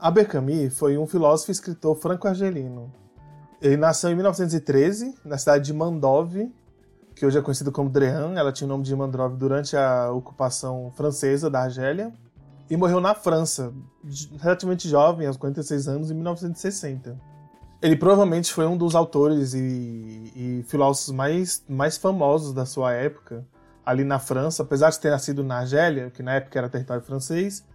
[0.00, 2.90] Albert Camus foi um filósofo e escritor franco-argelino.
[3.60, 6.50] Ele nasceu em 1913, na cidade de Mandove,
[7.14, 8.32] que hoje é conhecido como Drehan.
[8.34, 12.14] Ela tinha o nome de Mandove durante a ocupação francesa da Argélia.
[12.70, 13.74] E morreu na França,
[14.40, 17.20] relativamente jovem, aos 46 anos, em 1960.
[17.82, 23.44] Ele provavelmente foi um dos autores e, e filósofos mais, mais famosos da sua época,
[23.84, 27.66] ali na França, apesar de ter nascido na Argélia, que na época era território francês,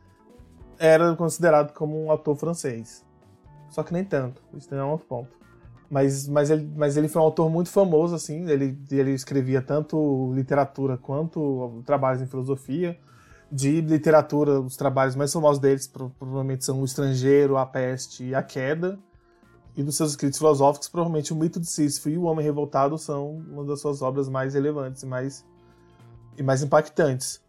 [0.80, 3.06] era considerado como um autor francês.
[3.70, 5.36] Só que nem tanto, isso é um outro ponto.
[5.90, 10.32] Mas, mas, ele, mas ele foi um autor muito famoso, assim, ele, ele escrevia tanto
[10.34, 12.98] literatura quanto trabalhos em filosofia.
[13.52, 18.42] De literatura, os trabalhos mais famosos deles provavelmente são O Estrangeiro, A Peste e A
[18.42, 19.00] Queda
[19.76, 23.32] e dos seus escritos filosóficos, provavelmente o mito de Sísifo e o Homem Revoltado são
[23.32, 25.46] uma das suas obras mais relevantes e mais,
[26.38, 27.42] e mais impactantes.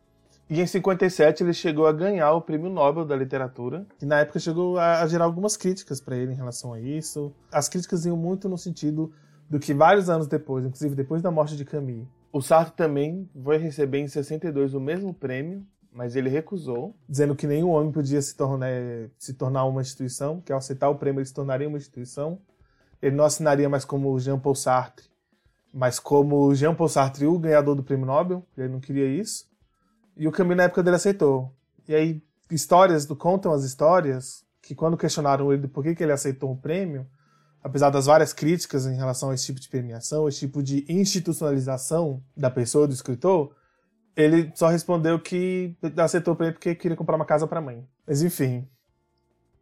[0.48, 4.38] E em 57 ele chegou a ganhar o Prêmio Nobel da Literatura, e na época
[4.38, 7.32] chegou a, gerar algumas críticas para ele em relação a isso.
[7.50, 9.12] As críticas iam muito no sentido
[9.50, 13.56] do que vários anos depois, inclusive depois da morte de Camus, o Sartre também foi
[13.56, 18.36] receber em 62 o mesmo prêmio, mas ele recusou, dizendo que nenhum homem podia se
[18.36, 18.68] tornar,
[19.18, 22.38] se tornar uma instituição, que ao aceitar o prêmio ele se tornaria uma instituição.
[23.00, 25.06] Ele não assinaria mais como Jean-Paul Sartre,
[25.72, 28.44] mas como Jean-Paul Sartre, o ganhador do prêmio Nobel.
[28.54, 29.48] Ele não queria isso.
[30.16, 31.52] E o Camus, na época dele, aceitou.
[31.86, 36.52] E aí, histórias, contam as histórias, que quando questionaram ele por que, que ele aceitou
[36.52, 37.06] o prêmio,
[37.62, 42.22] apesar das várias críticas em relação a esse tipo de premiação, esse tipo de institucionalização
[42.36, 43.54] da pessoa, do escritor,
[44.16, 47.86] ele só respondeu que aceitou o prêmio porque queria comprar uma casa para mãe.
[48.06, 48.66] Mas enfim.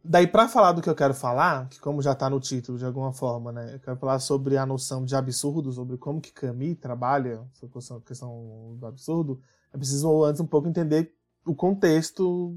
[0.06, 2.84] Daí, para falar do que eu quero falar, que como já está no título de
[2.84, 3.74] alguma forma, né?
[3.74, 7.40] Eu quero falar sobre a noção de absurdo, sobre como que Camus trabalha
[7.74, 9.40] essa questão do absurdo.
[9.74, 11.12] É preciso antes um pouco entender
[11.44, 12.54] o contexto,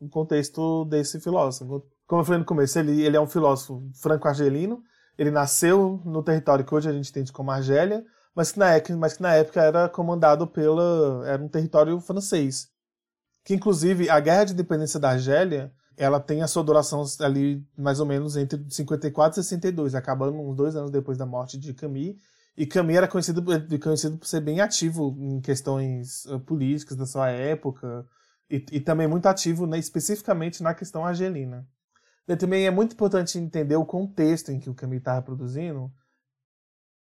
[0.00, 1.86] o contexto desse filósofo.
[2.04, 4.82] Como eu falei no começo, ele, ele é um filósofo franco-argelino.
[5.16, 8.04] Ele nasceu no território que hoje a gente entende como Argélia,
[8.34, 12.68] mas que na época, mas que na época era comandado pela era um território francês.
[13.44, 18.00] Que inclusive a guerra de independência da Argélia, ela tem a sua duração ali mais
[18.00, 22.16] ou menos entre 54 e 62, acabando uns dois anos depois da morte de Camille.
[22.58, 23.40] E Camille era conhecido,
[23.80, 28.04] conhecido por ser bem ativo em questões eh, políticas da sua época
[28.50, 31.64] e, e também muito ativo né, especificamente na questão argelina.
[32.26, 35.88] E também é muito importante entender o contexto em que o Camille está reproduzindo,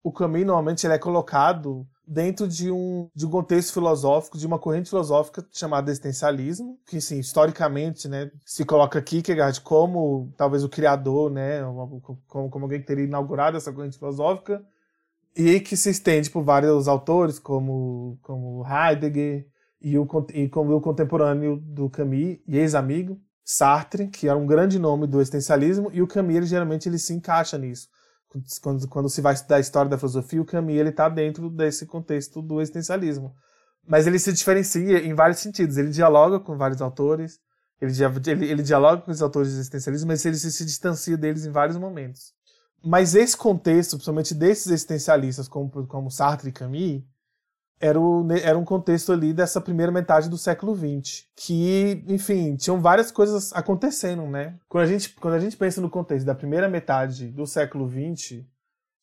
[0.03, 4.59] o caminho normalmente ele é colocado dentro de um, de um contexto filosófico, de uma
[4.59, 11.31] corrente filosófica chamada existencialismo, que sim, historicamente, né, se coloca Kierkegaard como talvez o criador,
[11.31, 11.61] né,
[12.27, 14.65] como, como alguém que teria inaugurado essa corrente filosófica,
[15.37, 19.47] e que se estende por vários autores, como, como Heidegger,
[19.81, 24.79] e, o, e como o contemporâneo do Camus e ex-amigo, Sartre, que era um grande
[24.79, 27.89] nome do existencialismo, e o Camus ele, geralmente ele se encaixa nisso
[28.61, 31.87] quando, quando se vai estudar a história da filosofia, o Camus ele está dentro desse
[31.87, 33.35] contexto do existencialismo.
[33.87, 35.77] Mas ele se diferencia em vários sentidos.
[35.77, 37.39] Ele dialoga com vários autores,
[37.81, 37.93] ele,
[38.27, 41.51] ele, ele dialoga com os autores do existencialismo, mas ele se, se distancia deles em
[41.51, 42.33] vários momentos.
[42.85, 47.03] Mas esse contexto, principalmente desses existencialistas como, como Sartre e Camus,
[47.83, 51.27] era, o, era um contexto ali dessa primeira metade do século XX.
[51.37, 54.57] Que, enfim, tinham várias coisas acontecendo, né?
[54.69, 58.45] Quando a gente, quando a gente pensa no contexto da primeira metade do século XX,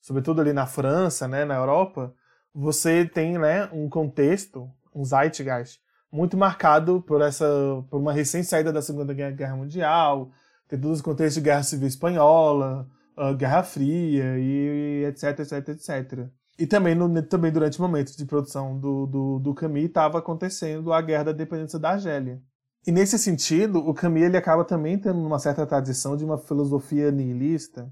[0.02, 2.14] sobretudo ali na França, né, na Europa,
[2.54, 5.80] você tem né, um contexto, um zeitgeist,
[6.12, 7.46] muito marcado por essa
[7.90, 10.32] por uma recém saída da Segunda Guerra Mundial,
[10.68, 12.88] tem todos os contextos de Guerra Civil Espanhola,
[13.38, 16.30] Guerra Fria e etc, etc, etc.
[16.58, 20.92] E também, no, também durante o momento de produção do, do, do Camus estava acontecendo
[20.92, 22.42] a Guerra da Independência da Argélia.
[22.86, 27.12] E nesse sentido, o Camus ele acaba também tendo uma certa tradição de uma filosofia
[27.12, 27.92] nihilista,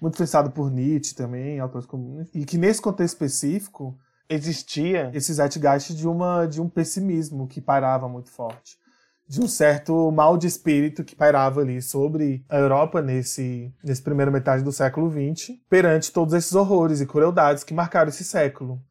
[0.00, 3.96] muito influenciado por Nietzsche também, autores comuns, e que nesse contexto específico
[4.28, 8.81] existia esse zeitgeist de, uma, de um pessimismo que parava muito forte
[9.28, 14.30] de um certo mal de espírito que pairava ali sobre a Europa nesse, nesse primeira
[14.30, 18.82] metade do século XX, perante todos esses horrores e crueldades que marcaram esse século.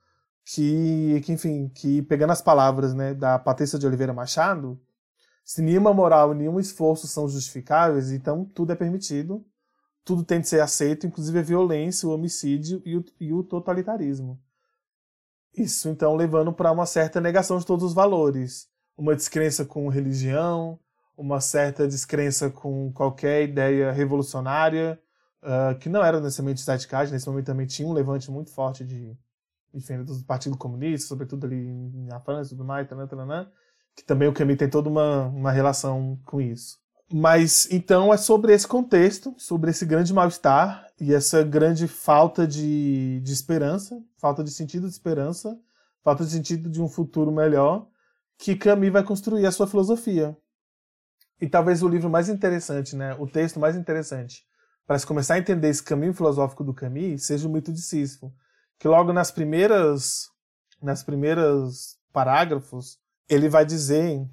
[0.43, 4.81] Que, que enfim, que pegando as palavras né, da Patrícia de Oliveira Machado,
[5.45, 9.45] se nenhuma moral nenhum esforço são justificáveis, então tudo é permitido,
[10.03, 14.41] tudo tem de ser aceito, inclusive a violência, o homicídio e o, e o totalitarismo.
[15.55, 18.70] Isso então levando para uma certa negação de todos os valores
[19.01, 20.79] uma descrença com religião,
[21.17, 25.01] uma certa descrença com qualquer ideia revolucionária,
[25.41, 29.17] uh, que não era necessariamente zeitgeist, nesse momento também tinha um levante muito forte de
[29.73, 31.65] enfim, do Partido Comunista, sobretudo ali
[32.05, 33.47] na França e tudo mais, taran,
[33.95, 36.77] que também o Camus tem toda uma, uma relação com isso.
[37.11, 43.19] Mas então é sobre esse contexto, sobre esse grande mal-estar e essa grande falta de,
[43.21, 45.57] de esperança, falta de sentido de esperança,
[46.03, 47.87] falta de sentido de um futuro melhor,
[48.41, 50.35] que Camus vai construir a sua filosofia.
[51.39, 54.43] E talvez o livro mais interessante, né, o texto mais interessante,
[54.85, 58.33] para se começar a entender esse caminho filosófico do Camus, seja o mito de Sísifo,
[58.79, 60.27] que logo nas primeiras
[60.81, 62.97] nas primeiras parágrafos,
[63.29, 64.27] ele vai dizer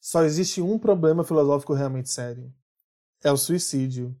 [0.00, 2.50] só existe um problema filosófico realmente sério.
[3.22, 4.16] É o suicídio.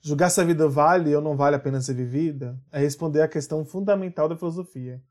[0.00, 3.28] Julgar se a vida vale ou não vale a pena ser vivida é responder à
[3.28, 5.02] questão fundamental da filosofia.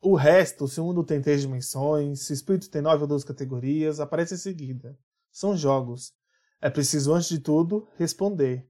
[0.00, 3.26] O resto, se o mundo tem três dimensões, se o espírito tem nove ou doze
[3.26, 4.96] categorias, aparece em seguida.
[5.32, 6.12] São jogos.
[6.60, 8.68] É preciso, antes de tudo, responder.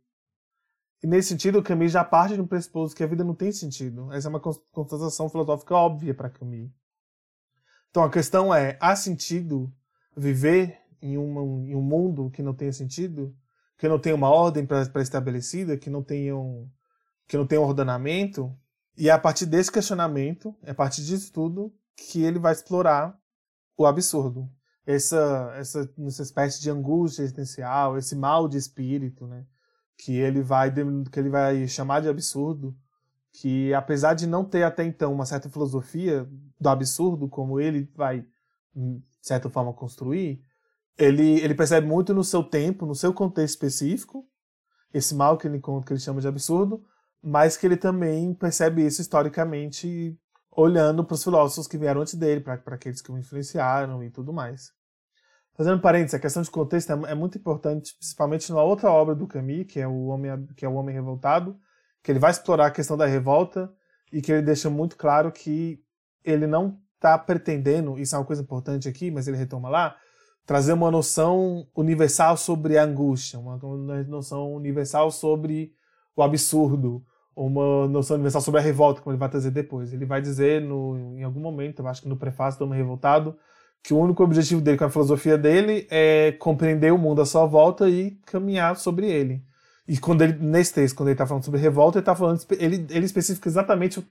[1.02, 4.12] E nesse sentido, Camus já parte de um pressuposto que a vida não tem sentido.
[4.12, 6.70] Essa é uma constatação filosófica óbvia para Camus.
[7.90, 9.72] Então a questão é: há sentido
[10.16, 13.34] viver em, em um mundo que não tenha sentido,
[13.78, 16.04] que não tenha uma ordem pré-estabelecida, que não
[16.34, 16.68] um,
[17.26, 18.52] que não tenha um ordenamento.
[18.98, 23.16] E é a partir desse questionamento, é a partir disso tudo, que ele vai explorar
[23.76, 24.50] o absurdo.
[24.84, 29.46] Essa, essa, essa espécie de angústia existencial, esse mal de espírito, né?
[29.96, 30.72] que ele vai
[31.12, 32.76] que ele vai chamar de absurdo,
[33.32, 36.28] que apesar de não ter até então uma certa filosofia
[36.58, 38.24] do absurdo como ele vai
[38.74, 40.42] de certa forma construir,
[40.96, 44.26] ele, ele percebe muito no seu tempo, no seu contexto específico,
[44.92, 46.84] esse mal que ele, que ele chama de absurdo,
[47.22, 50.18] mas que ele também percebe isso historicamente
[50.50, 54.32] olhando para os filósofos que vieram antes dele, para aqueles que o influenciaram e tudo
[54.32, 54.72] mais.
[55.54, 59.26] Fazendo parênteses, a questão de contexto é, é, muito importante, principalmente numa outra obra do
[59.26, 61.58] Camus, que é o Homem, que é o Homem Revoltado,
[62.02, 63.72] que ele vai explorar a questão da revolta
[64.12, 65.82] e que ele deixa muito claro que
[66.24, 69.96] ele não está pretendendo, isso é uma coisa importante aqui, mas ele retoma lá,
[70.44, 73.56] trazer uma noção universal sobre a angústia, uma
[74.06, 75.72] noção universal sobre
[76.20, 77.02] o absurdo,
[77.34, 79.92] uma noção universal sobre a revolta, como ele vai trazer depois.
[79.92, 83.36] Ele vai dizer no, em algum momento, eu acho que no prefácio do Homem Revoltado,
[83.82, 87.46] que o único objetivo dele com a filosofia dele é compreender o mundo à sua
[87.46, 89.42] volta e caminhar sobre ele.
[89.86, 92.86] E quando ele, nesse texto, quando ele está falando sobre revolta, ele está falando, ele,
[92.90, 94.04] ele especifica exatamente o,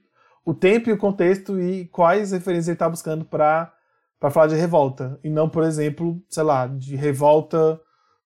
[0.44, 3.72] o tempo e o contexto e quais referências ele está buscando para
[4.18, 7.80] para falar de revolta e não, por exemplo, sei lá, de revolta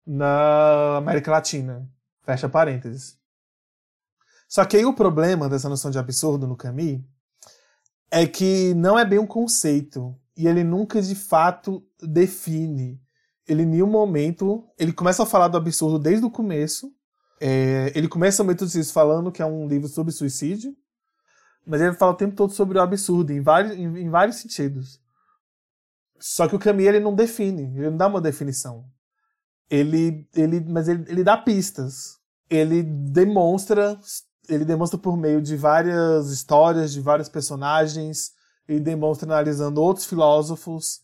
[0.05, 1.87] na América Latina.
[2.23, 3.17] Fecha parênteses.
[4.53, 7.01] Só que aí o problema dessa noção de absurdo no Camus
[8.11, 13.01] é que não é bem um conceito e ele nunca de fato define.
[13.47, 16.93] Ele, em nenhum momento, ele começa a falar do absurdo desde o começo.
[17.41, 20.77] É, ele começa o Método falando que é um livro sobre suicídio,
[21.65, 25.01] mas ele fala o tempo todo sobre o absurdo, em vários, em, em vários sentidos.
[26.19, 28.85] Só que o Camus ele não define, ele não dá uma definição.
[29.67, 32.19] Ele, ele, mas ele, ele dá pistas.
[32.51, 33.99] Ele demonstra,
[34.47, 38.33] ele demonstra por meio de várias histórias, de vários personagens,
[38.67, 41.01] ele demonstra analisando outros filósofos.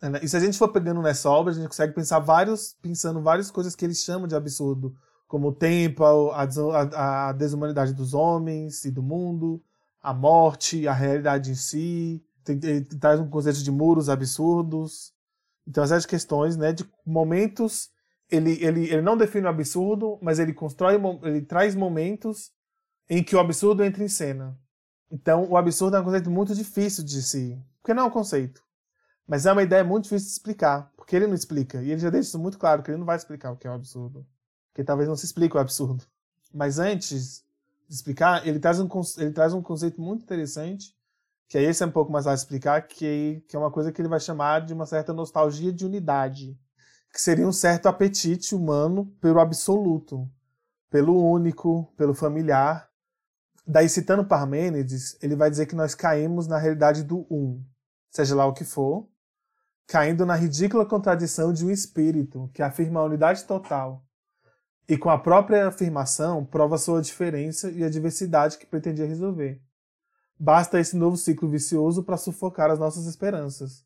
[0.00, 0.20] Né?
[0.22, 3.50] E se a gente for pegando nessa obra, a gente consegue pensar vários, pensando várias
[3.50, 4.94] coisas que ele chama de absurdo,
[5.26, 9.62] como o tempo, a, a, a desumanidade dos homens e do mundo,
[10.02, 15.12] a morte, a realidade em si, tem, ele traz um conceito de muros absurdos.
[15.66, 17.90] Então, essas questões, né, de momentos.
[18.30, 22.50] Ele, ele, ele não define o absurdo, mas ele constrói, ele traz momentos
[23.08, 24.58] em que o absurdo entra em cena.
[25.10, 27.58] Então, o absurdo é um conceito muito difícil de si.
[27.80, 28.62] Porque não é um conceito.
[29.26, 30.92] Mas é uma ideia muito difícil de explicar.
[30.96, 31.82] Porque ele não explica.
[31.82, 33.70] E ele já deixa isso muito claro, que ele não vai explicar o que é
[33.70, 34.26] o absurdo.
[34.70, 36.04] Porque talvez não se explique o absurdo.
[36.52, 37.44] Mas antes
[37.88, 40.98] de explicar, ele traz um, ele traz um conceito muito interessante
[41.48, 43.90] que aí esse é um pouco mais fácil de explicar, que, que é uma coisa
[43.90, 46.58] que ele vai chamar de uma certa nostalgia de unidade,
[47.10, 50.30] que seria um certo apetite humano pelo absoluto,
[50.90, 52.87] pelo único, pelo familiar.
[53.70, 57.62] Daí, citando Parmênides, ele vai dizer que nós caímos na realidade do um,
[58.10, 59.06] seja lá o que for,
[59.86, 64.02] caindo na ridícula contradição de um espírito que afirma a unidade total
[64.88, 69.60] e, com a própria afirmação, prova sua diferença e a diversidade que pretendia resolver.
[70.40, 73.84] Basta esse novo ciclo vicioso para sufocar as nossas esperanças.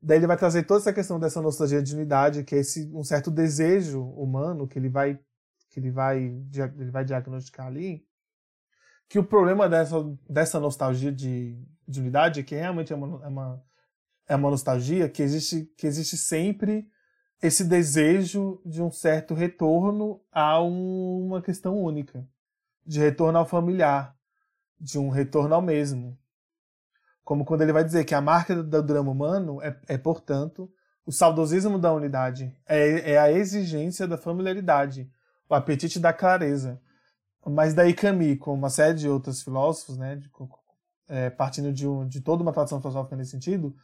[0.00, 3.04] Daí ele vai trazer toda essa questão dessa nostalgia de unidade, que é esse um
[3.04, 5.20] certo desejo humano que ele vai
[5.68, 6.18] que ele vai
[6.78, 8.06] ele vai diagnosticar ali,
[9.08, 9.96] que o problema dessa,
[10.28, 13.64] dessa nostalgia de, de unidade é que realmente é uma, é uma,
[14.28, 16.88] é uma nostalgia que existe, que existe sempre
[17.42, 22.26] esse desejo de um certo retorno a um, uma questão única,
[22.84, 24.16] de retorno ao familiar,
[24.78, 26.18] de um retorno ao mesmo.
[27.22, 30.70] Como quando ele vai dizer que a marca do drama humano é, é portanto,
[31.04, 35.10] o saudosismo da unidade, é, é a exigência da familiaridade,
[35.48, 36.80] o apetite da clareza.
[37.48, 40.28] Mas daí Camus, com uma série de outros filósofos, né, de,
[41.08, 43.74] é, partindo de, um, de toda uma tradição filosófica nesse sentido,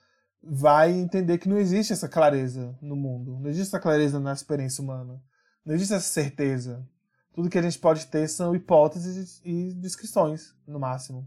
[0.42, 4.82] vai entender que não existe essa clareza no mundo, não existe essa clareza na experiência
[4.82, 5.22] humana,
[5.64, 6.84] não existe essa certeza.
[7.32, 11.26] Tudo que a gente pode ter são hipóteses e descrições, no máximo.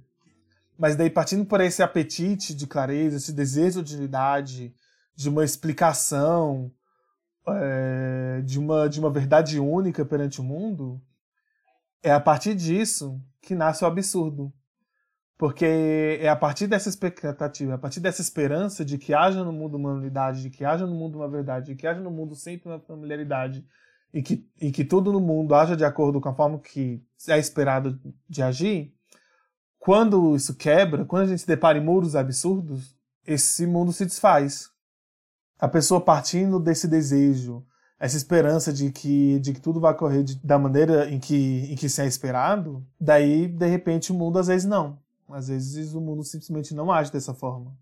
[0.77, 4.75] Mas daí, partindo por esse apetite de clareza, esse desejo de unidade,
[5.15, 6.69] de uma explicação,
[7.47, 11.01] é, de, uma, de uma verdade única perante o mundo,
[12.03, 14.53] é a partir disso que nasce o absurdo.
[15.37, 19.51] Porque é a partir dessa expectativa, é a partir dessa esperança de que haja no
[19.51, 22.35] mundo uma unidade, de que haja no mundo uma verdade, de que haja no mundo
[22.35, 23.65] sempre uma familiaridade,
[24.13, 27.37] e que, e que tudo no mundo haja de acordo com a forma que é
[27.37, 27.99] esperado
[28.29, 28.95] de agir,
[29.77, 32.97] quando isso quebra, quando a gente se depara em muros absurdos,
[33.27, 34.69] esse mundo se desfaz.
[35.59, 37.65] A pessoa partindo desse desejo,
[37.99, 41.75] essa esperança de que, de que tudo vai correr de, da maneira em que, em
[41.75, 44.99] que se é esperado, daí, de repente, o mundo às vezes não.
[45.29, 47.75] Às vezes o mundo simplesmente não age dessa forma.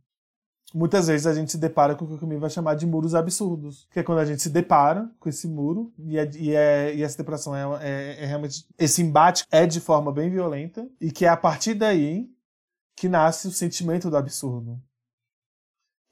[0.74, 3.14] Muitas vezes a gente se depara com o que o Camus vai chamar de muros
[3.14, 6.96] absurdos, que é quando a gente se depara com esse muro e, é, e, é,
[6.96, 8.66] e essa separação é, é, é realmente.
[8.78, 12.28] Esse embate é de forma bem violenta e que é a partir daí
[12.96, 14.82] que nasce o sentimento do absurdo.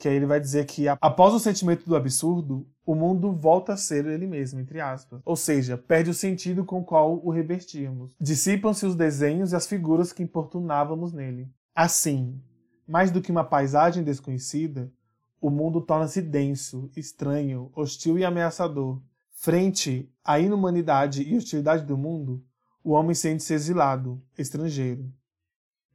[0.02, 3.78] Que aí ele vai dizer que após o sentimento do absurdo, o mundo volta a
[3.78, 5.22] ser ele mesmo, entre aspas.
[5.24, 8.16] Ou seja, perde o sentido com o qual o revertíamos.
[8.20, 11.48] Dissipam-se os desenhos e as figuras que importunávamos nele.
[11.76, 12.42] Assim,
[12.88, 14.92] mais do que uma paisagem desconhecida,
[15.40, 19.00] o mundo torna-se denso, estranho, hostil e ameaçador.
[19.34, 22.44] Frente à inumanidade e hostilidade do mundo,
[22.84, 25.14] o homem sente-se exilado, estrangeiro.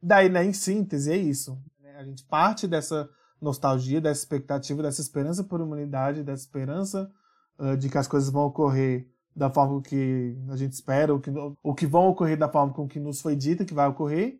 [0.01, 1.61] Daí, né, em síntese, é isso.
[1.97, 3.09] A gente parte dessa
[3.41, 7.11] nostalgia, dessa expectativa, dessa esperança por humanidade, dessa esperança
[7.59, 11.31] uh, de que as coisas vão ocorrer da forma que a gente espera, ou que,
[11.61, 14.39] ou que vão ocorrer da forma com que nos foi dita que vai ocorrer,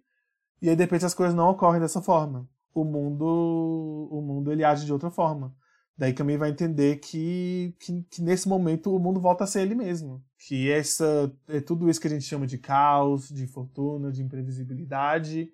[0.62, 2.48] e aí, de repente, as coisas não ocorrem dessa forma.
[2.74, 5.56] O mundo, o mundo ele age de outra forma.
[5.98, 9.74] Daí também vai entender que, que, que, nesse momento o mundo volta a ser ele
[9.74, 10.24] mesmo.
[10.38, 15.52] Que essa é tudo isso que a gente chama de caos, de fortuna, de imprevisibilidade,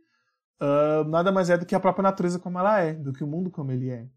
[0.62, 3.28] uh, nada mais é do que a própria natureza como ela é, do que o
[3.28, 4.08] mundo como ele é.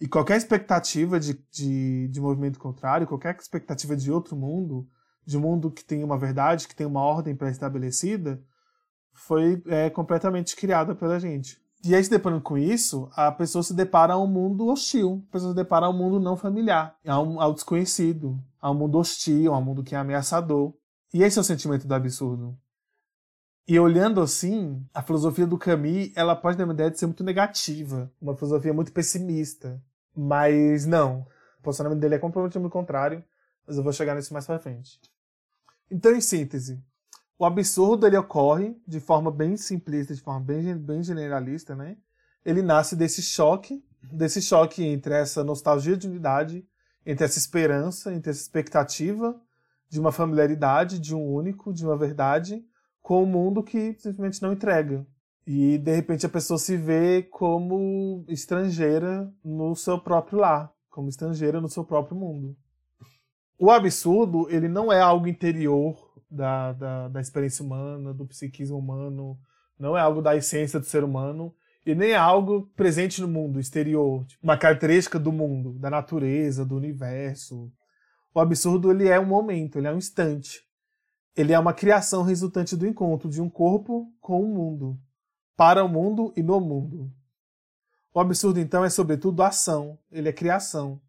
[0.00, 4.88] E qualquer expectativa de, de, de movimento contrário, qualquer expectativa de outro mundo,
[5.26, 8.40] de um mundo que tem uma verdade, que tem uma ordem pré-estabelecida,
[9.12, 11.60] foi é, completamente criada pela gente.
[11.84, 15.32] E aí, se deparando com isso, a pessoa se depara a um mundo hostil, a
[15.32, 19.58] pessoa se depara a um mundo não familiar, ao, desconhecido, a um mundo hostil, a
[19.58, 20.74] um mundo que é ameaçador.
[21.12, 22.58] E esse é o sentimento do absurdo.
[23.70, 27.22] E olhando assim, a filosofia do Camus, ela pode ter uma ideia de ser muito
[27.22, 29.78] negativa, uma filosofia muito pessimista.
[30.16, 31.26] Mas não.
[31.58, 33.22] O posicionamento dele é completamente o contrário,
[33.66, 34.98] mas eu vou chegar nisso mais pra frente.
[35.90, 36.82] Então, em síntese,
[37.38, 41.98] o absurdo ele ocorre de forma bem simplista, de forma bem, bem generalista, né?
[42.46, 46.66] Ele nasce desse choque, desse choque entre essa nostalgia de unidade,
[47.04, 49.38] entre essa esperança, entre essa expectativa
[49.90, 52.64] de uma familiaridade, de um único, de uma verdade,
[53.02, 55.06] com o um mundo que simplesmente não entrega.
[55.46, 61.60] E de repente a pessoa se vê como estrangeira no seu próprio lar, como estrangeira
[61.60, 62.56] no seu próprio mundo.
[63.58, 65.96] O absurdo, ele não é algo interior
[66.30, 69.38] da, da, da experiência humana, do psiquismo humano,
[69.78, 71.54] não é algo da essência do ser humano
[71.86, 76.64] e nem é algo presente no mundo exterior, tipo, uma característica do mundo, da natureza,
[76.64, 77.72] do universo.
[78.34, 80.67] O absurdo ele é um momento, ele é um instante.
[81.38, 85.00] Ele é uma criação resultante do encontro de um corpo com o mundo,
[85.56, 87.12] para o mundo e no mundo.
[88.12, 91.00] O absurdo então é sobretudo ação, ele é criação,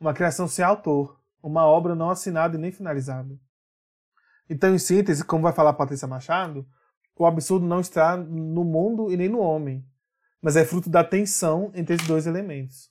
[0.00, 3.38] uma criação sem autor, uma obra não assinada e nem finalizada.
[4.50, 6.66] Então, em síntese, como vai falar Patrícia Machado,
[7.14, 9.86] o absurdo não está no mundo e nem no homem,
[10.42, 12.90] mas é fruto da tensão entre esses dois elementos.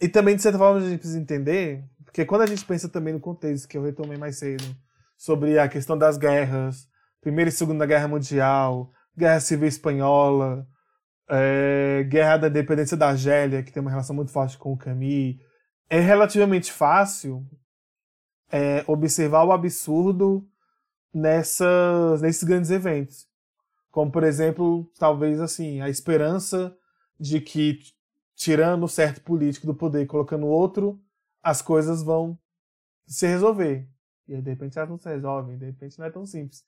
[0.00, 1.84] E também, de certa forma, a gente precisa entender,
[2.16, 4.64] porque quando a gente pensa também no contexto que eu retomei mais cedo,
[5.18, 6.88] sobre a questão das guerras,
[7.20, 10.66] Primeira e Segunda Guerra Mundial, Guerra Civil Espanhola,
[11.28, 15.36] é, Guerra da Independência da Argélia, que tem uma relação muito forte com o Camus,
[15.90, 17.46] é relativamente fácil
[18.50, 20.48] é, observar o absurdo
[21.12, 23.26] nessas, nesses grandes eventos.
[23.90, 26.74] Como, por exemplo, talvez assim, a esperança
[27.20, 27.78] de que,
[28.34, 30.98] tirando um certo político do poder e colocando outro,
[31.46, 32.36] as coisas vão
[33.06, 33.88] se resolver.
[34.26, 36.64] E aí, de repente, elas não se resolvem, de repente não é tão simples.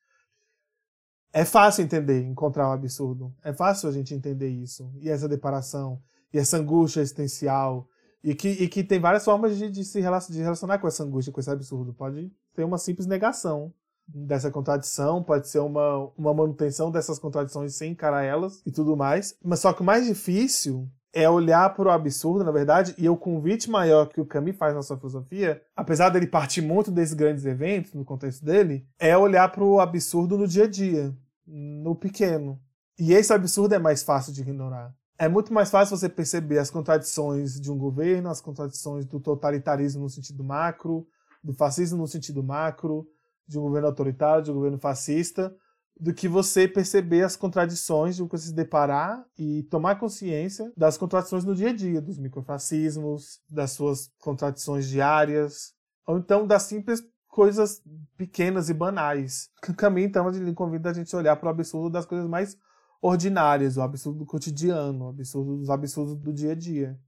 [1.32, 3.34] É fácil entender, encontrar o absurdo.
[3.42, 4.88] É fácil a gente entender isso.
[5.00, 6.00] E essa deparação,
[6.32, 7.88] e essa angústia existencial,
[8.22, 11.40] E que, e que tem várias formas de, de se relacionar com essa angústia, com
[11.40, 11.92] esse absurdo.
[11.92, 13.72] Pode ter uma simples negação
[14.06, 19.36] dessa contradição, pode ser uma, uma manutenção dessas contradições sem encarar elas e tudo mais.
[19.42, 23.16] Mas só que o mais difícil é olhar para o absurdo, na verdade, e o
[23.16, 27.44] convite maior que o Camus faz na sua filosofia, apesar dele partir muito desses grandes
[27.44, 32.60] eventos, no contexto dele, é olhar para o absurdo no dia a dia, no pequeno.
[32.98, 34.94] E esse absurdo é mais fácil de ignorar.
[35.18, 40.02] É muito mais fácil você perceber as contradições de um governo, as contradições do totalitarismo
[40.02, 41.06] no sentido macro,
[41.42, 43.06] do fascismo no sentido macro,
[43.46, 45.52] de um governo autoritário, de um governo fascista,
[46.00, 51.44] do que você perceber as contradições, de você se deparar e tomar consciência das contradições
[51.44, 55.74] no dia a dia, dos microfascismos, das suas contradições diárias,
[56.06, 57.82] ou então das simples coisas
[58.16, 59.50] pequenas e banais.
[59.68, 62.56] O caminho, então, ele convida a gente a olhar para o absurdo das coisas mais
[63.00, 66.98] ordinárias, o absurdo do cotidiano, o absurdo dos absurdos do dia a dia.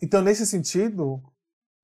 [0.00, 1.22] Então, nesse sentido,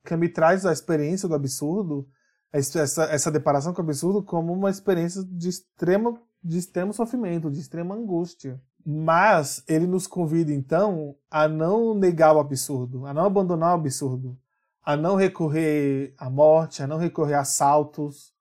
[0.04, 2.08] Camus traz a experiência do absurdo
[2.52, 7.60] essa, essa deparação com o absurdo como uma experiência de extremo, de extremo sofrimento, de
[7.60, 8.60] extrema angústia.
[8.84, 14.38] Mas ele nos convida, então, a não negar o absurdo, a não abandonar o absurdo,
[14.82, 18.32] a não recorrer à morte, a não recorrer a assaltos.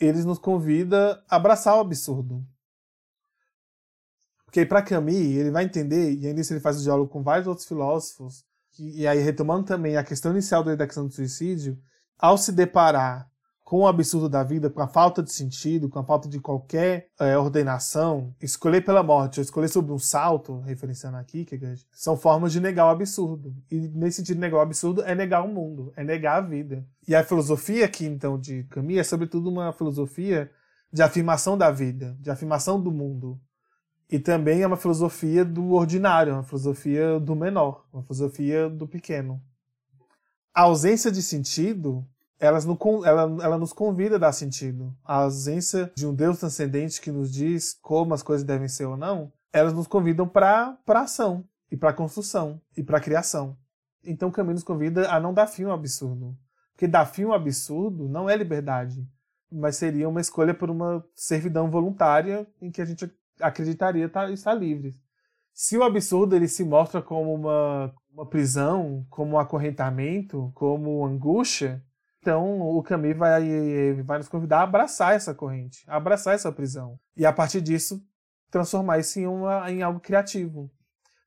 [0.00, 2.44] Ele nos convida a abraçar o absurdo.
[4.44, 7.46] Porque para Camus, ele vai entender, e ainda isso ele faz o diálogo com vários
[7.46, 8.44] outros filósofos,
[8.78, 11.78] e aí retomando também a questão inicial da questão do suicídio,
[12.18, 13.31] ao se deparar
[13.64, 17.08] com o absurdo da vida, com a falta de sentido, com a falta de qualquer
[17.18, 21.58] é, ordenação, escolher pela morte ou escolher sobre um salto, referenciando aqui, que
[21.92, 23.54] são formas de negar o absurdo.
[23.70, 26.86] E nesse sentido, negar o absurdo é negar o mundo, é negar a vida.
[27.06, 30.50] E a filosofia aqui, então, de Camus é sobretudo uma filosofia
[30.92, 33.40] de afirmação da vida, de afirmação do mundo.
[34.10, 39.42] E também é uma filosofia do ordinário, uma filosofia do menor, uma filosofia do pequeno.
[40.54, 42.06] A ausência de sentido
[42.42, 42.76] elas no,
[43.06, 44.92] ela, ela nos convida a dar sentido.
[45.04, 48.96] A ausência de um Deus transcendente que nos diz como as coisas devem ser ou
[48.96, 53.56] não, elas nos convidam para ação, e para construção, e para criação.
[54.04, 56.36] Então o caminho nos convida a não dar fim ao absurdo.
[56.72, 59.08] Porque dar fim ao absurdo não é liberdade,
[59.48, 63.08] mas seria uma escolha por uma servidão voluntária em que a gente
[63.40, 64.96] acreditaria tá, estar livre.
[65.54, 71.80] Se o absurdo ele se mostra como uma, uma prisão, como um acorrentamento, como angústia,
[72.22, 76.96] então, o Camus vai, vai nos convidar a abraçar essa corrente, a abraçar essa prisão.
[77.16, 78.00] E a partir disso,
[78.48, 80.70] transformar isso em, uma, em algo criativo.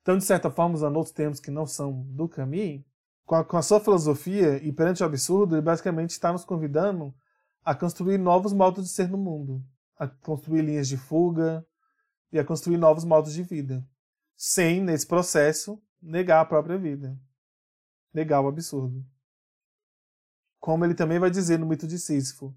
[0.02, 2.82] Então, de certa forma, usando outros termos que não são do Camus,
[3.26, 7.14] com a, com a sua filosofia e perante o absurdo, ele basicamente está nos convidando
[7.66, 9.62] a construir novos modos de ser no mundo,
[9.98, 11.66] a construir linhas de fuga
[12.32, 13.86] e a construir novos modos de vida,
[14.38, 17.20] sem, nesse processo, negar a própria vida,
[18.14, 19.06] negar o absurdo
[20.66, 22.52] como ele também vai dizer no mito de Sísifo.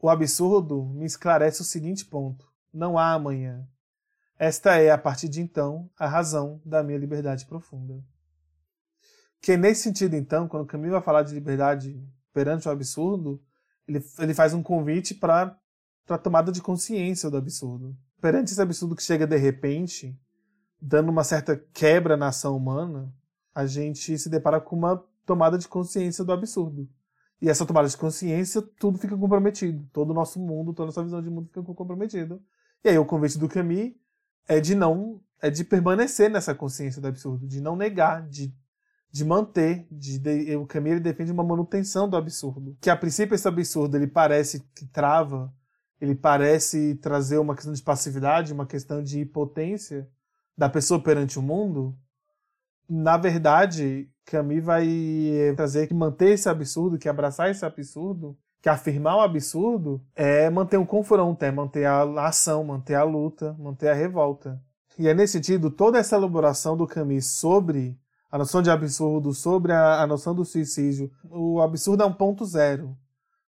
[0.00, 3.64] O absurdo me esclarece o seguinte ponto: não há amanhã.
[4.36, 8.02] Esta é, a partir de então, a razão da minha liberdade profunda.
[9.40, 13.40] Que nesse sentido, então, quando Camilo vai falar de liberdade perante o absurdo,
[13.86, 15.56] ele, ele faz um convite para
[16.08, 17.96] a tomada de consciência do absurdo.
[18.20, 20.18] Perante esse absurdo que chega de repente,
[20.82, 23.14] dando uma certa quebra na ação humana,
[23.54, 26.90] a gente se depara com uma tomada de consciência do absurdo.
[27.40, 29.86] E essa tomada de consciência, tudo fica comprometido.
[29.92, 32.42] Todo o nosso mundo, toda a nossa visão de mundo fica comprometido.
[32.82, 33.92] E aí o convite do Camus
[34.48, 38.54] é de não, é de permanecer nessa consciência do absurdo, de não negar, de,
[39.10, 42.76] de manter, de, de o Camus ele defende uma manutenção do absurdo.
[42.80, 45.52] Que a princípio esse absurdo ele parece que trava,
[46.00, 50.08] ele parece trazer uma questão de passividade, uma questão de impotência
[50.56, 51.96] da pessoa perante o mundo.
[52.88, 54.86] Na verdade, Camus vai
[55.56, 60.76] trazer que manter esse absurdo, que abraçar esse absurdo, que afirmar o absurdo é manter
[60.76, 64.60] um confronto, é manter a ação, manter a luta, manter a revolta.
[64.98, 67.96] E é nesse sentido, toda essa elaboração do Camus sobre
[68.30, 72.44] a noção de absurdo, sobre a, a noção do suicídio, o absurdo é um ponto
[72.44, 72.96] zero.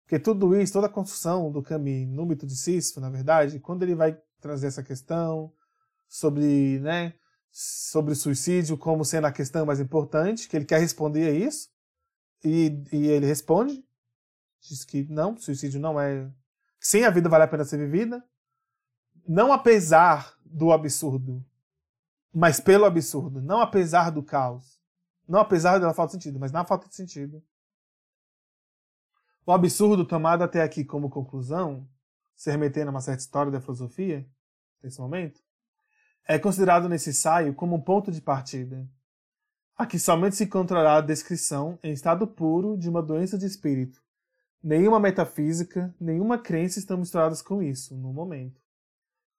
[0.04, 3.82] Porque tudo isso, toda a construção do Camus no mito de Sísifo, na verdade, quando
[3.82, 5.50] ele vai trazer essa questão
[6.08, 7.14] sobre né,
[7.50, 11.70] sobre suicídio como sendo a questão mais importante, que ele quer responder a isso,
[12.44, 13.84] e, e ele responde,
[14.60, 16.30] diz que não, suicídio não é.
[16.80, 18.24] Sim, a vida vale a pena ser vivida,
[19.26, 21.44] não apesar do absurdo,
[22.32, 24.80] mas pelo absurdo, não apesar do caos,
[25.26, 27.42] não apesar da falta de sentido, mas na falta de sentido.
[29.44, 31.88] O absurdo tomado até aqui como conclusão,
[32.34, 34.28] se remetendo a uma certa história da filosofia,
[34.82, 35.42] nesse momento,
[36.28, 38.86] é considerado nesse ensaio como um ponto de partida.
[39.74, 44.02] Aqui somente se encontrará a descrição em estado puro de uma doença de espírito.
[44.62, 48.60] Nenhuma metafísica, nenhuma crença estão misturadas com isso, no momento.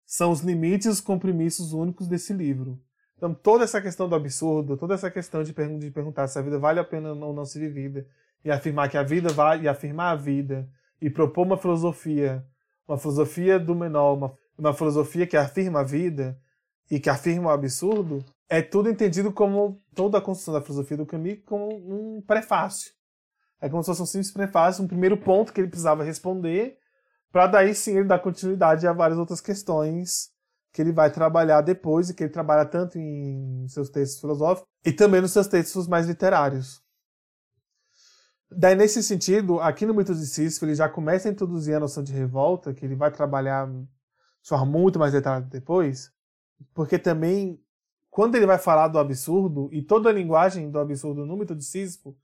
[0.03, 2.81] São os limites e os compromissos únicos desse livro.
[3.15, 6.41] Então, toda essa questão do absurdo, toda essa questão de, pergun de perguntar se a
[6.41, 8.07] vida vale a pena ou não ser vivida,
[8.43, 10.67] e afirmar que a vida vale, e afirmar a vida,
[10.99, 12.43] e propor uma filosofia,
[12.87, 16.39] uma filosofia do menor, uma, uma filosofia que afirma a vida
[16.89, 21.05] e que afirma o absurdo, é tudo entendido como toda a construção da filosofia do
[21.05, 22.91] Camus como um prefácio.
[23.61, 26.77] É como se fosse um simples prefácio, um primeiro ponto que ele precisava responder,
[27.31, 30.31] para daí sim ele dar continuidade a várias outras questões
[30.71, 34.91] que ele vai trabalhar depois e que ele trabalha tanto em seus textos filosóficos e
[34.91, 36.81] também nos seus textos mais literários.
[38.51, 42.03] Daí, nesse sentido, aqui no Mito de Sísifo, ele já começa a introduzir a noção
[42.03, 46.11] de revolta, que ele vai trabalhar de forma muito mais detalhada depois,
[46.73, 47.59] porque também
[48.09, 51.63] quando ele vai falar do absurdo, e toda a linguagem do absurdo no mito de
[51.63, 52.17] Sísifo,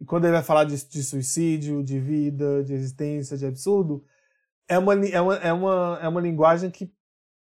[0.00, 4.04] e quando ele vai falar de, de, suicídio, de vida, de existência, de absurdo,
[4.68, 6.92] é uma, é uma, é uma, é uma linguagem que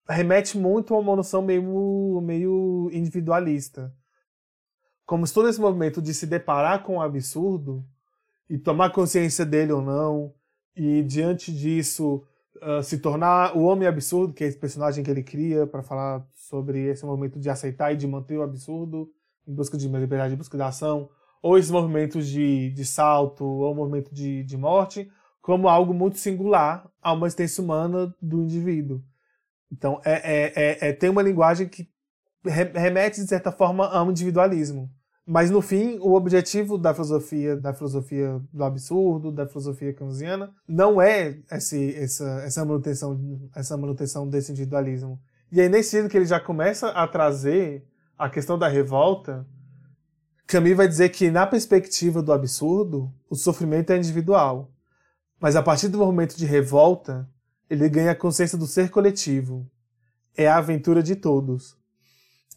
[0.07, 3.93] remete muito a uma noção meio, meio individualista.
[5.05, 7.85] Como se todo esse movimento de se deparar com o absurdo
[8.49, 10.33] e tomar consciência dele ou não,
[10.75, 12.23] e diante disso
[12.61, 16.25] uh, se tornar o homem absurdo, que é esse personagem que ele cria para falar
[16.33, 19.09] sobre esse movimento de aceitar e de manter o absurdo
[19.47, 21.09] em busca de liberdade, em busca da ação,
[21.41, 25.09] ou esses movimentos de, de salto, ou movimento de, de morte,
[25.41, 29.01] como algo muito singular a uma existência humana do indivíduo.
[29.71, 31.89] Então, é, é, é, é tem uma linguagem que
[32.43, 34.89] remete, de certa forma, a um individualismo.
[35.25, 41.01] Mas no fim, o objetivo da filosofia, da filosofia do absurdo, da filosofia keynesiana, não
[41.01, 45.19] é esse, essa, essa, manutenção, essa manutenção desse individualismo.
[45.51, 47.85] E aí, nesse sentido que ele já começa a trazer
[48.17, 49.45] a questão da revolta,
[50.47, 54.71] Camus vai dizer que, na perspectiva do absurdo, o sofrimento é individual.
[55.39, 57.29] Mas a partir do momento de revolta,
[57.69, 59.65] ele ganha a consciência do ser coletivo.
[60.35, 61.77] É a aventura de todos.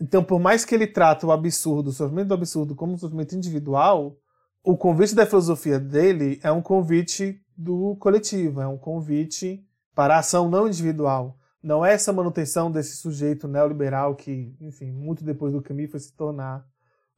[0.00, 3.34] Então, por mais que ele trate o absurdo, o sofrimento do absurdo, como um sofrimento
[3.34, 4.16] individual,
[4.62, 10.18] o convite da filosofia dele é um convite do coletivo, é um convite para a
[10.18, 11.38] ação não individual.
[11.62, 16.12] Não é essa manutenção desse sujeito neoliberal que, enfim, muito depois do Camus foi se
[16.12, 16.66] tornar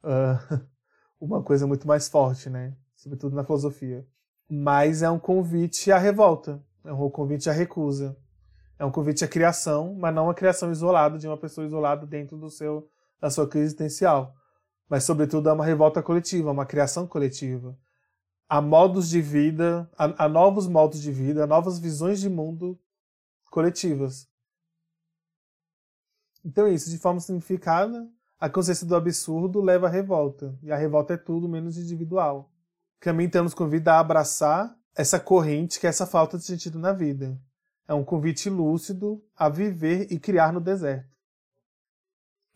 [0.03, 0.59] uh,
[1.19, 2.73] uma coisa muito mais forte, né?
[2.95, 4.05] Sobretudo na filosofia.
[4.49, 8.15] Mas é um convite à revolta, é um convite à recusa.
[8.79, 12.37] É um convite à criação, mas não a criação isolada de uma pessoa isolada dentro
[12.37, 14.35] do seu da sua crise existencial.
[14.87, 17.77] Mas, sobretudo, é uma revolta coletiva, uma criação coletiva.
[18.47, 22.79] Há modos de vida, há, novos modos de vida, há novas visões de mundo
[23.49, 24.29] coletivas.
[26.45, 28.07] Então é isso, de forma simplificada,
[28.39, 32.49] a consciência do absurdo leva à revolta, e a revolta é tudo menos individual.
[33.01, 36.93] Caminho então nos convida a abraçar essa corrente que é essa falta de sentido na
[36.93, 37.37] vida,
[37.87, 41.17] é um convite lúcido a viver e criar no deserto.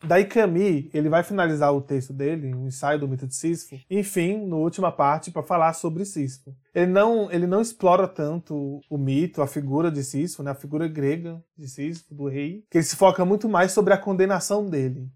[0.04, 4.44] Daí Camus, ele vai finalizar o texto dele, o ensaio do mito de Sísifo, enfim,
[4.46, 6.52] na última parte, para falar sobre Sísifo.
[6.74, 10.88] Ele não, ele não explora tanto o mito, a figura de Sísifo, né, a figura
[10.88, 15.08] grega de Sísifo, do rei, que ele se foca muito mais sobre a condenação dele.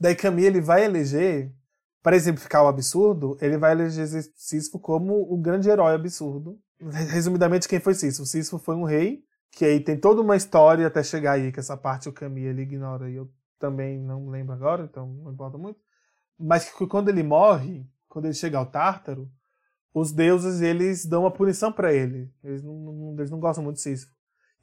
[0.00, 1.52] Daí Camus, ele vai eleger,
[2.02, 6.58] para exemplificar o absurdo, ele vai eleger Sísifo como o grande herói absurdo.
[7.10, 8.24] Resumidamente, quem foi Sísifo?
[8.24, 11.76] Sísifo foi um rei que aí tem toda uma história até chegar aí, que essa
[11.76, 15.80] parte o Camille ele ignora e eu também não lembro agora, então não importa muito.
[16.38, 19.28] Mas que quando ele morre, quando ele chega ao Tártaro,
[19.92, 22.32] os deuses eles dão uma punição para ele.
[22.44, 24.12] Eles não, não, eles não gostam muito de Sísifo.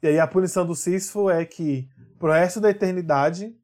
[0.02, 3.54] E aí a punição do Sísifo é que pro resto da eternidade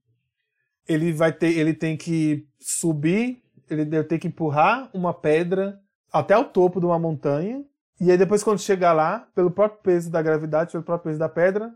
[0.86, 5.80] ele vai ter, ele tem que subir, ele ter que empurrar uma pedra
[6.12, 7.64] até o topo de uma montanha
[8.02, 11.28] e aí depois quando chegar lá, pelo próprio peso da gravidade, pelo próprio peso da
[11.28, 11.72] pedra,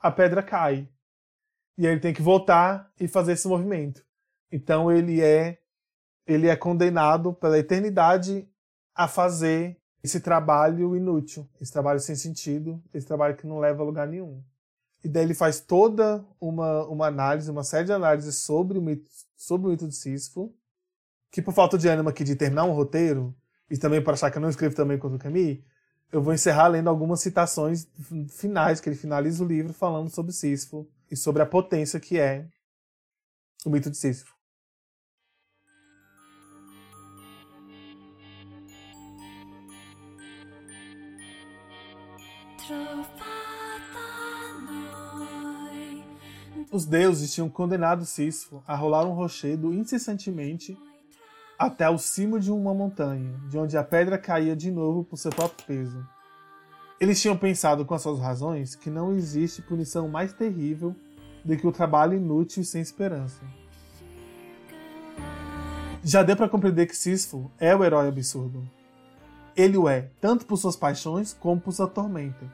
[0.00, 0.88] a pedra cai.
[1.78, 4.04] E aí ele tem que voltar e fazer esse movimento.
[4.50, 5.60] Então ele é
[6.26, 8.48] ele é condenado pela eternidade
[8.92, 13.86] a fazer esse trabalho inútil, esse trabalho sem sentido, esse trabalho que não leva a
[13.86, 14.42] lugar nenhum.
[15.04, 19.08] E daí ele faz toda uma, uma análise, uma série de análises sobre o mito,
[19.36, 20.52] sobre o mito de Sísifo,
[21.30, 23.32] que por falta de ânimo aqui de terminar um roteiro,
[23.70, 25.58] e também para achar que eu não escrevo também contra o Camus,
[26.10, 27.86] eu vou encerrar lendo algumas citações
[28.30, 32.48] finais, que ele finaliza o livro falando sobre Sísifo e sobre a potência que é
[33.64, 34.34] o mito de Sísifo.
[46.72, 50.76] Os deuses tinham condenado Sísifo a rolar um rochedo incessantemente
[51.60, 55.30] até o cimo de uma montanha, de onde a pedra caía de novo por seu
[55.30, 56.02] próprio peso.
[56.98, 60.96] Eles tinham pensado com as suas razões que não existe punição mais terrível
[61.44, 63.42] do que o trabalho inútil e sem esperança.
[66.02, 68.66] Já deu para compreender que Sísifo é o herói absurdo.
[69.54, 72.50] Ele o é, tanto por suas paixões como por sua tormenta.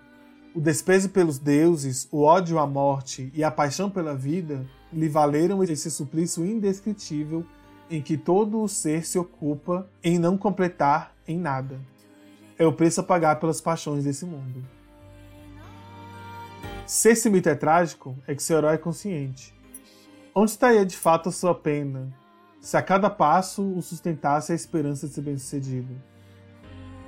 [0.53, 5.63] O desprezo pelos deuses, o ódio à morte e a paixão pela vida lhe valeram
[5.63, 7.47] esse suplício indescritível
[7.91, 11.81] em que todo o ser se ocupa em não completar em nada.
[12.59, 14.65] É o preço a pagar pelas paixões desse mundo.
[16.87, 19.55] Se esse mito é trágico, é que seu herói é consciente.
[20.35, 22.13] Onde estaria de fato a sua pena,
[22.61, 25.95] se a cada passo o sustentasse a esperança de ser bem-sucedido?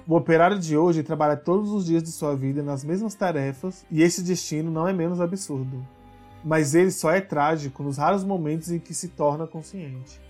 [0.06, 4.02] O operário de hoje trabalha todos os dias de sua vida nas mesmas tarefas e
[4.02, 5.86] esse destino não é menos absurdo.
[6.42, 10.27] Mas ele só é trágico nos raros momentos em que se torna consciente.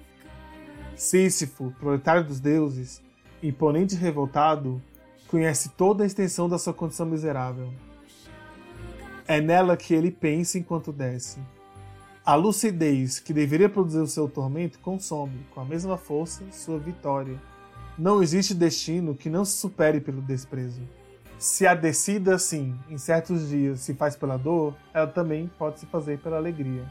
[0.98, 3.00] Sísifo, proletário dos deuses,
[3.40, 4.82] imponente e revoltado,
[5.28, 7.72] conhece toda a extensão da sua condição miserável.
[9.24, 11.38] É nela que ele pensa enquanto desce.
[12.26, 17.40] A lucidez que deveria produzir o seu tormento consome, com a mesma força, sua vitória.
[17.96, 20.82] Não existe destino que não se supere pelo desprezo.
[21.38, 25.87] Se a descida, sim, em certos dias se faz pela dor, ela também pode se
[25.87, 26.84] fazer pela alegria.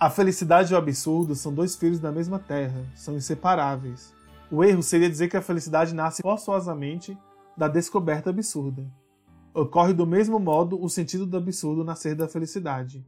[0.00, 4.14] A felicidade e o absurdo são dois filhos da mesma terra, são inseparáveis.
[4.50, 7.18] O erro seria dizer que a felicidade nasce forçosamente
[7.54, 8.90] da descoberta absurda.
[9.52, 13.04] Ocorre do mesmo modo o sentido do absurdo nascer da felicidade.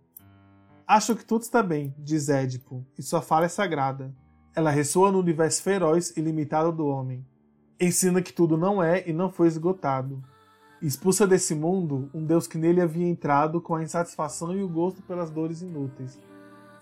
[0.86, 4.14] Acho que tudo está bem, diz Édipo, e sua fala é sagrada.
[4.54, 7.24] Ela ressoa no universo feroz e limitado do homem.
[7.80, 10.22] Ensina que tudo não é e não foi esgotado.
[10.82, 15.00] Expulsa desse mundo um Deus que nele havia entrado com a insatisfação e o gosto
[15.00, 16.20] pelas dores inúteis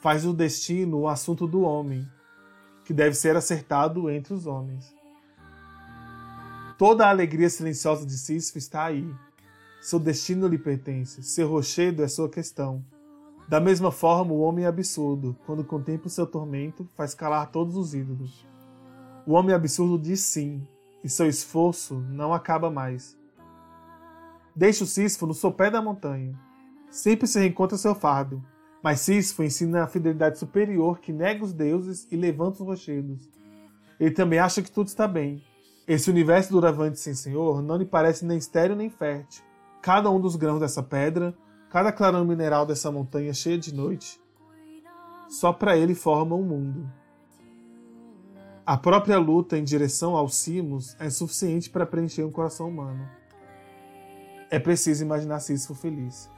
[0.00, 2.08] faz o destino o assunto do homem,
[2.84, 4.94] que deve ser acertado entre os homens.
[6.78, 9.06] Toda a alegria silenciosa de Sísifo está aí.
[9.82, 12.84] Seu destino lhe pertence, seu rochedo é sua questão.
[13.46, 17.94] Da mesma forma, o homem absurdo, quando contempla o seu tormento, faz calar todos os
[17.94, 18.46] ídolos.
[19.26, 20.66] O homem absurdo diz sim,
[21.04, 23.18] e seu esforço não acaba mais.
[24.56, 26.38] Deixa o Sísifo no sopé da montanha.
[26.90, 28.42] Sempre se reencontra seu fardo,
[28.82, 33.28] mas Sísifo ensina a fidelidade superior que nega os deuses e levanta os rochedos.
[33.98, 35.44] Ele também acha que tudo está bem.
[35.86, 39.42] Esse universo duravante sem senhor não lhe parece nem estéril nem fértil.
[39.82, 41.34] Cada um dos grãos dessa pedra,
[41.68, 44.20] cada clarão mineral dessa montanha cheia de noite,
[45.28, 46.90] só para ele forma um mundo.
[48.64, 53.08] A própria luta em direção aos cimos é suficiente para preencher um coração humano.
[54.50, 56.30] É preciso imaginar Sísifo feliz.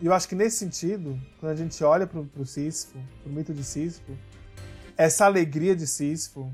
[0.00, 3.34] E eu acho que nesse sentido, quando a gente olha para o Sísifo, para o
[3.34, 4.16] mito de Sísifo,
[4.96, 6.50] essa alegria de Sísifo,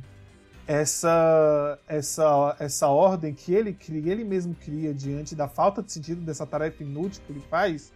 [0.67, 6.23] essa, essa, essa ordem que ele cria, ele mesmo cria diante da falta de sentido
[6.23, 7.93] dessa tarefa inútil que ele faz,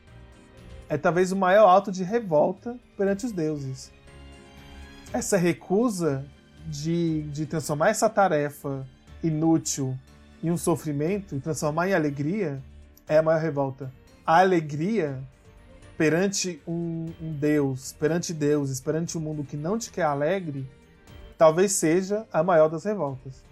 [0.88, 3.90] é talvez o maior ato de revolta perante os deuses.
[5.12, 6.24] Essa recusa
[6.66, 8.86] de, de transformar essa tarefa
[9.22, 9.98] inútil
[10.42, 12.62] em um sofrimento e transformar em alegria
[13.08, 13.92] é a maior revolta.
[14.24, 15.20] A alegria
[16.00, 20.66] perante um, um Deus, perante deuses, perante um mundo que não te quer alegre,
[21.36, 23.44] talvez seja a maior das revoltas.